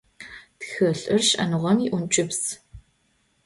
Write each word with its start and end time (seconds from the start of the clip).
Тхылъыр- 0.59 1.21
шӏэныгъэм 1.27 1.77
иӏункӏыбз. 1.85 2.41